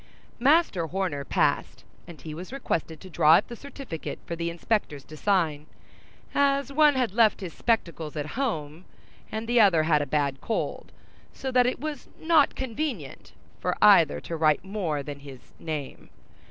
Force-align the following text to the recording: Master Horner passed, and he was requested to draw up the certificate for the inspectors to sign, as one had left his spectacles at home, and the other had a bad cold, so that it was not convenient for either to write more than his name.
Master 0.39 0.87
Horner 0.87 1.23
passed, 1.23 1.83
and 2.07 2.19
he 2.19 2.33
was 2.33 2.51
requested 2.51 2.99
to 3.01 3.07
draw 3.11 3.35
up 3.35 3.49
the 3.49 3.55
certificate 3.55 4.17
for 4.25 4.35
the 4.35 4.49
inspectors 4.49 5.03
to 5.03 5.15
sign, 5.15 5.67
as 6.33 6.73
one 6.73 6.95
had 6.95 7.13
left 7.13 7.41
his 7.41 7.53
spectacles 7.53 8.15
at 8.15 8.25
home, 8.33 8.85
and 9.31 9.47
the 9.47 9.61
other 9.61 9.83
had 9.83 10.01
a 10.01 10.07
bad 10.07 10.41
cold, 10.41 10.91
so 11.33 11.51
that 11.51 11.67
it 11.67 11.79
was 11.79 12.07
not 12.19 12.55
convenient 12.55 13.33
for 13.59 13.77
either 13.79 14.19
to 14.21 14.35
write 14.35 14.65
more 14.65 15.03
than 15.03 15.19
his 15.19 15.53
name. 15.59 16.09